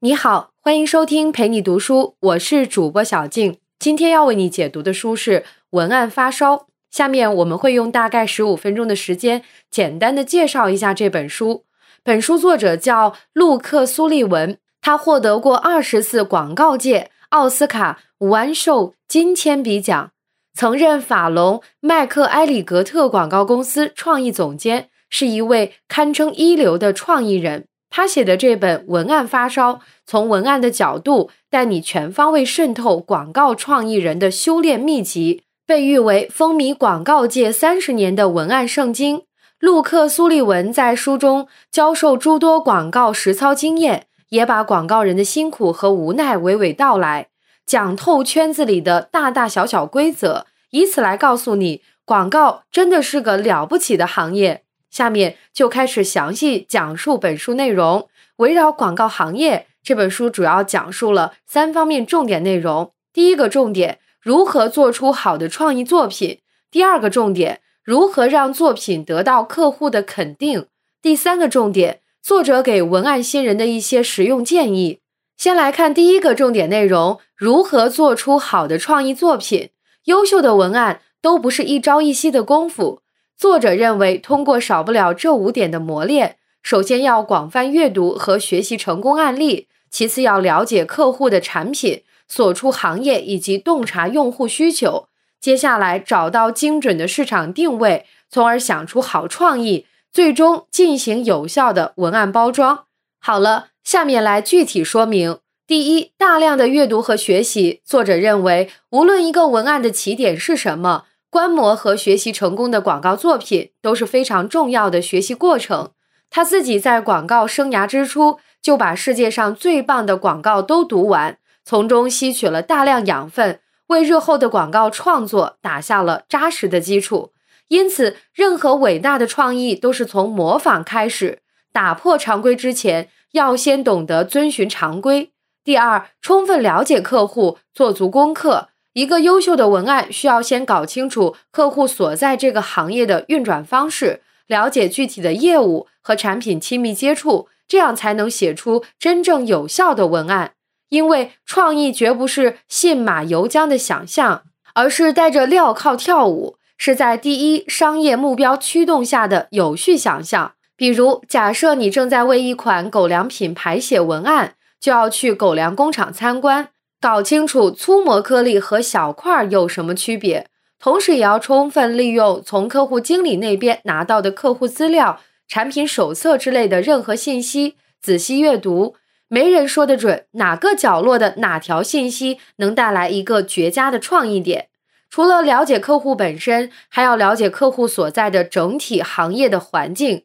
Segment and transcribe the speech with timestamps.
[0.00, 3.58] 你好，欢迎收听陪你读书，我是主播小静。
[3.80, 5.40] 今天要为你解读的书是
[5.70, 6.54] 《文案发烧》。
[6.88, 9.42] 下面我们会用大概十五分钟的时间，
[9.72, 11.64] 简单的介绍一下这本书。
[12.04, 20.12] 本书作者叫陆克·苏利文，他获得过二十次广告界奥斯卡完授金铅笔奖，
[20.54, 27.66] 曾任法龙麦克埃里格特广告公司创意总监，是一位堪称一流的创意人。
[27.90, 39.22] 他写的这本文案发烧，从文案的角度带你全方位渗透广告创意人的修炼秘籍，被誉为风靡广告界三十年的文案圣经。
[39.58, 47.28] 陆克·苏利文在书中教授诸多广告实操经验，也把广告人的辛苦和无奈娓娓道来，
[47.66, 54.62] 讲透圈子里的大大小小规则，以此来告诉你，广告真的是个了不起的行业。
[54.90, 58.08] 下面就开始详细讲述本书内容。
[58.36, 62.92] 围绕广告行业，这本书主要讲述了三方面重点内容。
[63.12, 66.38] 第一个重点，如何做出好的创意作品；
[66.70, 70.66] 第二个重点，如何让作品得到客户的肯定；
[71.02, 75.00] 第三个重点，作者给文案新人的一些实用建议。
[75.36, 79.70] 先来看第一个重点内容：如何做出好的创意作品。
[80.04, 83.02] 优秀的文案都不是一朝一夕的功夫。
[83.38, 95.06] 作者认为，通过少不了这五点的磨练：首先要广泛阅读和学习成功案例；其次要了解客户的产品，所出行业以及洞察用户需求；
[95.40, 102.86] 接下来找到精准的市场定位，从而想出好创意，最终进行有效的文案包装。
[103.20, 107.80] 好了，下面来具体说明：第一，大量的阅读和学习。
[107.84, 111.04] 作者认为，无论一个文案的起点是什么。
[111.30, 115.90] 观摩和学习成功的广告作品都是非常重要的学习过程。
[116.30, 127.32] 他自己在广告生涯之初就把世界上最棒的广告都读完，从中吸取了大量养分，为日后的广告创作打下了扎实的基础。
[127.68, 131.40] 因此，任何伟大的创意都是从模仿开始。
[131.72, 135.32] 打破常规之前，要先懂得遵循常规。
[135.62, 138.68] 第二，充分了解客户，做足功课。
[138.98, 150.54] 一个优秀的文案需要先搞清楚客户所在这个行业的运转方式，了解具体的业务和产品亲密接触，这样才能写出真正有效的文案。
[150.88, 154.42] 因为创意绝不是信马由缰的想象，
[154.74, 160.54] 而是带着镣铐跳舞，是在第一商业目标驱动下的有序想象。
[160.74, 166.70] 比如，假设你正在为一款狗粮品牌写文案，就要去狗粮工厂参观。
[167.00, 170.48] 搞清楚粗磨颗粒和小块有什么区别，
[170.80, 178.96] 同时也要充分利用从客户经理那边拿到的客户资料、产品手册之类的任何信息，仔细阅读。
[179.28, 184.68] 没人说得准哪个角落的哪条信息能带来一个绝佳的创意点。
[185.10, 190.24] 除了了解客户本身，还要了解客户所在的整体行业的环境。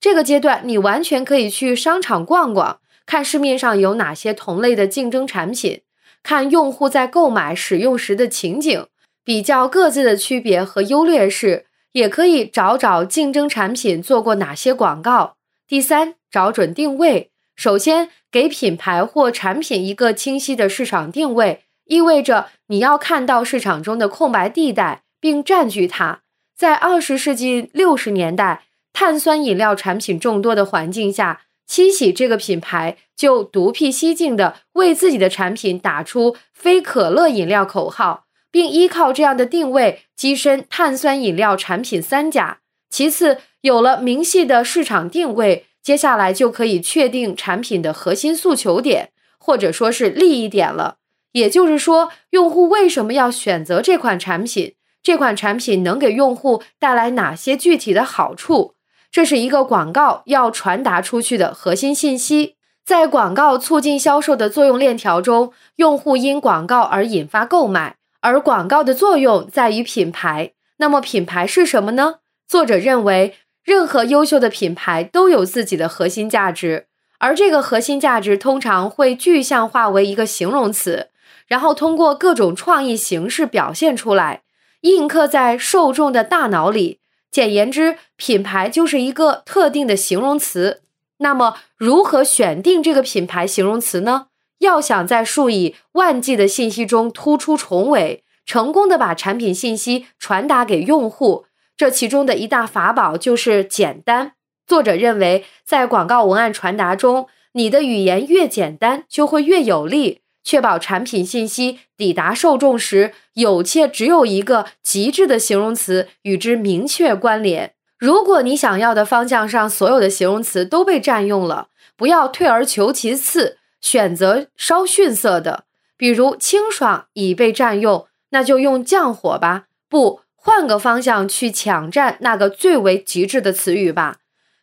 [0.00, 5.82] 这个阶段，你完全可以去商场逛逛，看市面上有哪些同类的竞争产品。
[6.24, 8.86] 看用户在购买使用时的情景，
[9.22, 15.36] 比较各自的区别和优劣势，也可以找找竞争产品做过哪些广告。
[15.68, 17.30] 第三，找准定位。
[17.54, 26.22] 首先，给品牌或产品一个清晰的市场定位，意味着你要看到市场中的空白地带，并占据它。
[26.56, 31.42] 在二十世纪六十年代，碳酸饮料产品众多的环境下。
[31.66, 42.60] 七喜这个品牌就独辟蹊径的为自己的产品打出“非可乐饮料”口号，并依靠这样的定位跻身碳酸饮料产品三甲。
[42.90, 50.98] 其次，有了明细的市场定位，接下来就可以确定产品的核心诉求点，或者说是利益点了。
[51.32, 54.74] 也就是说，用户为什么要选择这款产品？
[55.02, 58.73] 这款产品能给用户带来哪些具体的好处？
[59.14, 70.50] 这是一个广告要传达出去的核心信息，在广告促进销售的作用链条中，用户因广告而引发购买，而广告的作用在于品牌。
[70.78, 72.16] 那么品牌是什么呢？
[72.48, 76.88] 作者认为，任何优秀的品牌都有自己的核心价值，
[77.20, 81.10] 而这个核心价值通常会具象化为一个形容词，
[81.46, 84.42] 然后通过各种创意形式表现出来，
[84.80, 86.98] 印刻在受众的大脑里。
[87.34, 90.82] 简言之，品牌就是一个特定的形容词。
[91.18, 94.28] 那么，如何选定这个品牌形容词呢？
[94.60, 101.46] 要想在数以万计的信息中突出重围，成功的把产品信息传达给用户，
[101.76, 104.34] 这其中的一大法宝就是简单。
[104.64, 117.72] 作者认为，在广告文案传达中，你的语言越简单，就会越有力，确保产品信息抵达受众时，有且只有一个极致的形容词与之明确关联。
[117.98, 125.64] 如果你想要的方向上所有的形容词都被占用了，不要退而求其次，选择稍逊色的，
[125.96, 129.64] 比如清爽已被占用，那就用降火吧。
[129.88, 134.16] 不，换个方向去抢占那个最为极致的词语吧。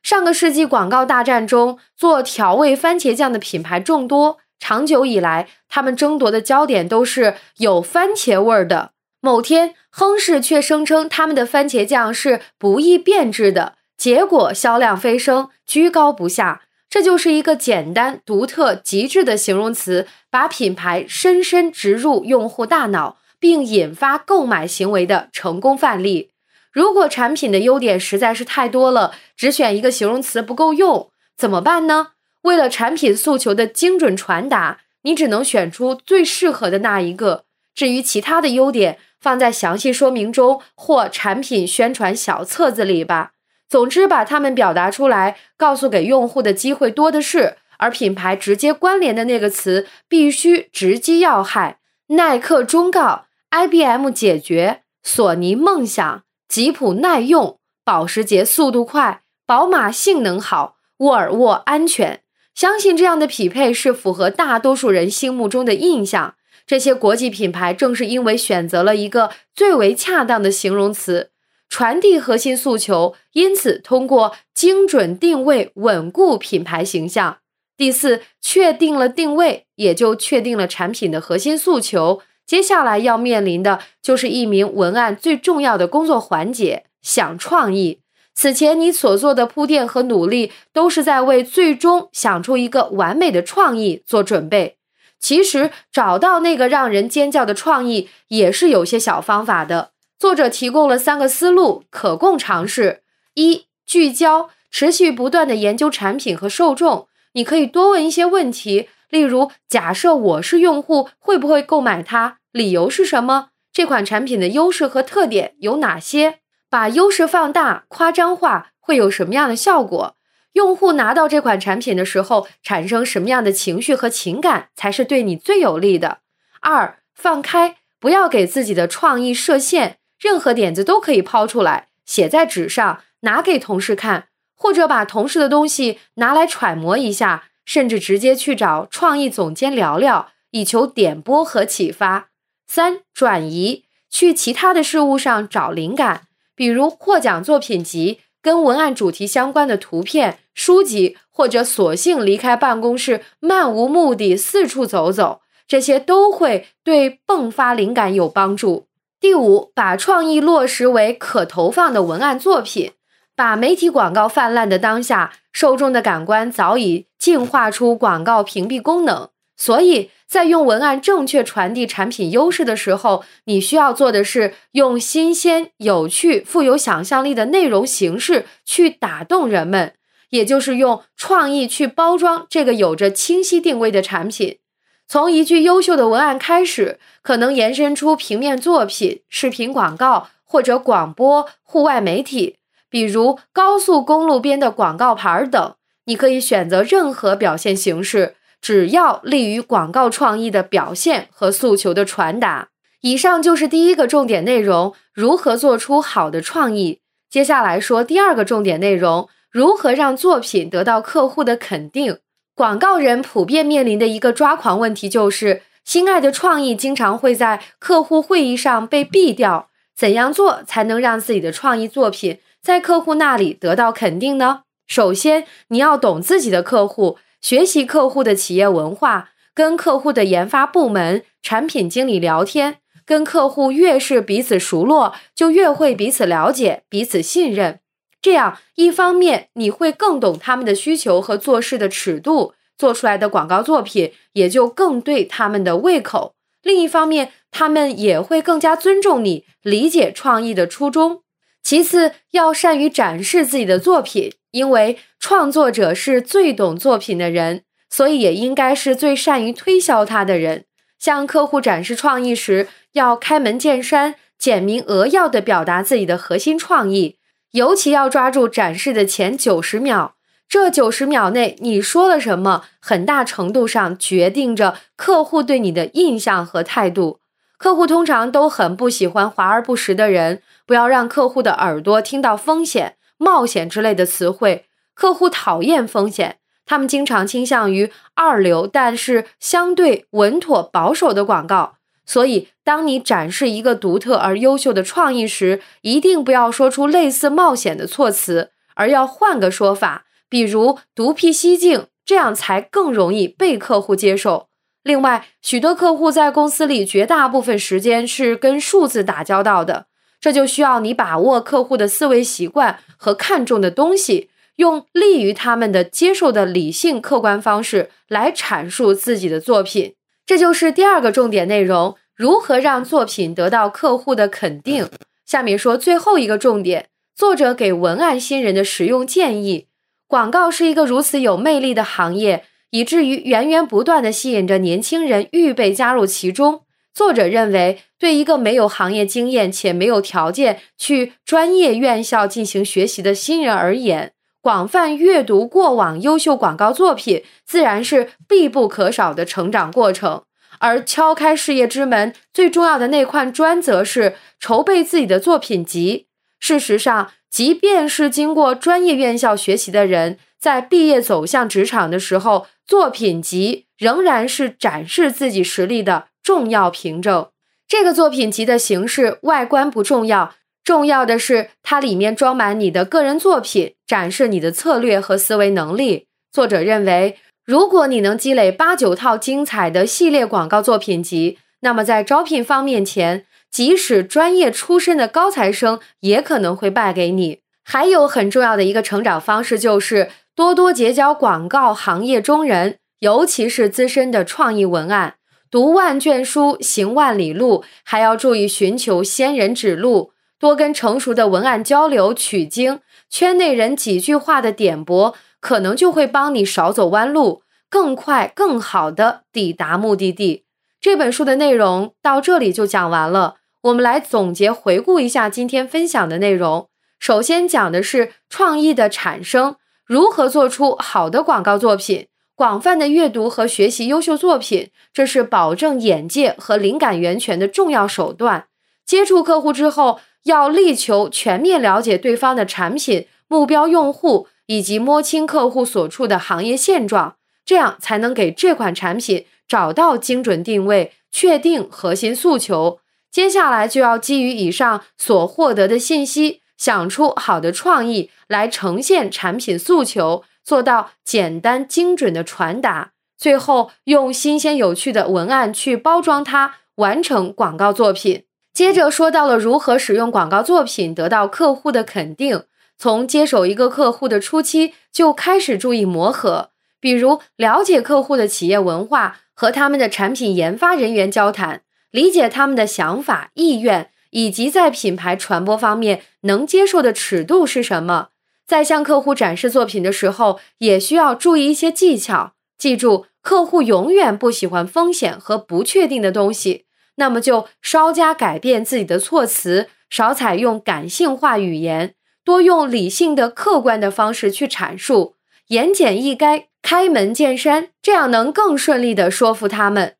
[0.03, 4.37] 上个世纪广告大战中，做调味番茄酱的品牌众多。
[4.61, 8.91] 长久以来，他们争夺的焦点都是有番茄味儿的。
[9.19, 16.61] 某天，亨氏却声称他们的番茄酱是不易变质的，结果销量飞升，居高不下。
[16.89, 26.31] 这就是一个简单、独特、极致的形容词，把品牌深深植入用户大脑，并引发购买行为的成功范例。
[26.71, 32.09] 如果产品的优点实在是太多了，只选一个形容词不够用，怎么办呢？
[32.43, 37.45] 为了产品诉求的精准传达，你只能选出最适合的那一个。
[37.73, 43.31] 至于其他的优点，放在详细说明中或产品宣传小册子里吧。
[43.69, 47.57] 总之，把它们表达出来，告诉给用户的机会多的是。
[47.77, 51.79] 而品牌直接关联的那个词必须直击要害。
[52.09, 56.23] 耐克忠告：IBM 解决，索尼梦想。
[56.47, 62.20] 吉普耐用，保时捷速度快，宝马性能好，沃尔沃安全。
[62.53, 66.35] 相信这样的匹配是符合大多数人心目中的印象。
[66.67, 71.31] 这些国际品牌正是因为选择了一个最为恰当的形容词，
[71.67, 77.39] 传递核心诉求，因此通过精准定位稳固品牌形象。
[77.75, 82.21] 第四，确定了定位，也就确定了产品的核心诉求。
[82.45, 88.00] 接下来要面临的就是一名文案最重要的工作环节——想创意。
[88.33, 94.77] 此前你所做的铺垫和努力，都是在为最终想出一个完美的创意做准备。
[95.19, 99.91] 其实找到那个让人尖叫的创意，也是有些小方法的。
[100.17, 103.03] 作者提供了三个思路，可供尝试：
[103.35, 107.07] 一、聚焦，持续不断的研究产品和受众。
[107.33, 112.37] 你可以多问一些问题，例如：假设我是用户，会不会购买它？
[112.51, 113.49] 理由是什么？
[113.71, 116.39] 这款产品的优势和特点有哪些？
[116.71, 120.15] 把优势放大、夸张化会有什么样的效果？
[120.53, 126.19] 用户拿到这款产品的时候，产生什么样的情绪和情感才是对你最有利的？
[126.61, 142.29] 二、放开，不要给自己的创意设限，任何点子都可以抛出来，写在纸上，拿给同事看，或者把同事的东西拿来揣摩一下，甚至直接去找创意总监聊聊，以求点拨和启发。
[142.65, 146.27] 三转移去其他的事物上找灵感，
[146.61, 158.85] 比如获奖作品集、跟文案主题相关的图片、书籍，或者索性离开办公室，漫无目的四处走走，这些都会对迸发灵感有帮助。
[159.19, 162.91] 第五，把创意落实为可投放的文案作品。
[163.35, 169.30] 把媒体广告泛滥的当下，受众的感官早已进化出广告屏蔽功能，
[169.61, 170.09] 所以。
[170.31, 179.93] 在用文案正确传递产品优势的时候，你需要做的是用新鲜、有趣、富有想象力的内容形式去打动人们，
[180.29, 184.59] 也就是用创意去包装这个有着清晰定位的产品。
[185.05, 192.55] 从一句优秀的文案开始，可能延伸出平面作品、视频广告或者广播、户外媒体，
[192.89, 195.75] 比如高速公路边的广告牌等。
[196.05, 198.37] 你可以选择任何表现形式。
[198.61, 202.69] 只要利于广告创意的表现和诉求的传达。
[203.01, 207.01] 以上就是第一个重点内容：如何做出好的创意。
[207.29, 212.19] 接下来说第二个重点内容：如何让作品得到客户的肯定。
[212.53, 219.69] 广告人普遍面临的一个抓狂问题就是，心爱的创意经常会在客户会议上被毙掉。
[219.97, 224.61] 怎样做才能让自己的创意作品在客户那里得到肯定呢？
[224.85, 227.17] 首先，你要懂自己的客户。
[227.41, 237.79] 学习客户的企业文化，跟客户的研发部门、产品经理聊天，跟客户越是彼此熟络，就越会彼此了解、彼此信任。
[238.21, 251.23] 这样，一方面你会更懂他们的需求和做事的尺度，做出来的广告作品也就更对他们的胃口；另一方面，他们也会更加尊重你，理解创意的初衷。
[251.63, 254.33] 其次，要善于展示自己的作品。
[254.51, 260.65] 因为创作者是最懂作品的人，所以也应该是最善于推销它的人。
[260.99, 267.17] 向客户展示创意时，要开门见山、简明扼要地表达自己的核心创意，
[267.51, 270.15] 尤其要抓住展示的前九十秒，
[270.47, 277.19] 这九十秒内你说了什么，很大程度上决定着客户对你的印象和态度。
[277.57, 284.65] 客户通常都很不喜欢华而不实的人，不要让客户的耳朵听到风险、冒险之类的词汇。
[284.95, 291.75] 客户讨厌风险，他们经常倾向于二流，但是相对稳妥保守的广告。
[292.03, 304.47] 所以，当你展示一个独特而优秀的创意时，一定不要说出类似冒险的措辞，而要换个说法，比如独辟蹊径，这样才更容易被客户接受。
[304.83, 309.85] 另外，许多客户在公司里绝大部分时间是跟数字打交道的，
[310.21, 319.95] 这就需要你把握客户的思维习惯和看重的东西，用利于他们的接受的理性客观方式来阐述自己的作品。
[320.25, 324.87] 这就是第二个重点内容：如何让作品得到客户的肯定。
[325.25, 329.67] 下面说最后一个重点，作者给文案新人的实用建议。
[330.07, 332.45] 广告是一个如此有魅力的行业。
[332.73, 336.61] 以至于源源不断的吸引着年轻人预备加入其中。
[336.93, 350.23] 作者认为，对一个没有行业经验且没有条件去专业院校进行学习的新人而言，广泛阅读过往优秀广告作品，自然是必不可少的成长过程。
[350.59, 356.07] 而敲开事业之门最重要的那块砖，则是筹备自己的作品集。
[356.39, 367.27] 事实上，即便是经过专业院校学习的人，在毕业走向职场的时候，作品集仍然是展示自己实力的重要凭证。
[367.67, 376.07] 这个作品集的形式、外观不重要，重要的是它里面装满你的个人作品，展示你的策略和思维能力。
[376.31, 387.39] 作者认为，如果你能积累八九套精彩的系列广告作品集，那么在招聘方面前，即使专业出身的高材生也可能会败给你。
[387.63, 390.11] 还有很重要的一个成长方式就是。
[390.33, 395.15] 多多结交广告行业中人，尤其是资深的创意文案。
[395.51, 400.13] 读万卷书，行万里路，还要注意寻求仙人指路。
[400.39, 402.79] 多跟成熟的文案交流取经，
[403.09, 410.45] 圈内人几句话的点拨，可能就会帮你少走弯路，更快、更好的抵达目的地。
[410.79, 413.35] 这本书的内容到这里就讲完了。
[413.63, 416.69] 我们来总结回顾一下今天分享的内容。
[416.97, 419.57] 首先讲的是创意的产生。
[419.85, 422.07] 如何做出好的广告作品？
[422.35, 428.47] 广泛的阅读和学习优秀作品，这是保证眼界和灵感源泉的重要手段。
[428.85, 442.79] 接触客户之后，要力求全面了解对方的产品、目标用户以及摸清客户所处的行业现状，这样才能给这款产品找到精准定位，确定核心诉求。
[443.11, 446.41] 接下来就要基于以上所获得的信息。
[446.57, 458.25] 想出好的创意来呈现产品诉求，做到简单精准的传达，最后用新鲜有趣的文案去包装它，完成广告作品。
[458.53, 462.43] 接着说到了如何使用广告作品得到客户的肯定，
[462.77, 473.89] 从接手一个客户的初期就开始注意磨合，比如了解客户的企业文化，和他们的产品研发人员交谈，理解他们的想法意愿。
[474.13, 478.09] 以及在品牌传播方面能接受的尺度是什么？
[478.51, 482.33] 在向客户展示作品的时候，也需要注意一些技巧。
[482.57, 486.65] 记住，客户永远不喜欢风险和不确定的东西，
[486.95, 495.15] 那么就稍加改变自己的措辞，少采用感性化语言，多用理性的、客观的方式去阐述，
[495.47, 499.95] 言简意赅，开门见山，这样能更顺利的说服他们。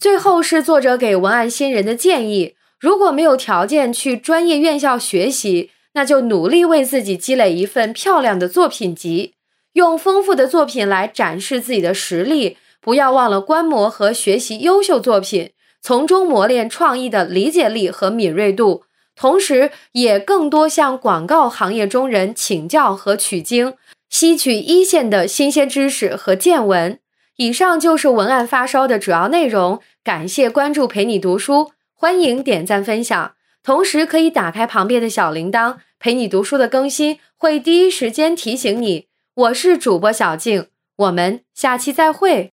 [0.00, 2.56] 最后是作者给文案新人的建议。
[2.80, 9.34] 如果没有条件去专业院校学习，那就努力为自己积累一份漂亮的作品集，
[9.74, 12.56] 用丰富的作品来展示自己的实力。
[12.80, 18.82] 不要忘了观摩和学习优秀作品，从中磨练创意的理解力和敏锐度，
[19.14, 23.74] 同时也更多向广告行业中人请教和取经，
[24.10, 26.98] 吸取一线的新鲜知识和见闻。
[27.36, 31.70] 以上就是文案发烧的主要内容，感谢关注，陪你读书。
[31.94, 39.06] 欢迎点赞分享，同时可以打开旁边的小铃铛，陪你读书的更新会第一时间提醒你。
[39.34, 40.66] 我是主播小静，
[40.96, 42.51] 我们下期再会。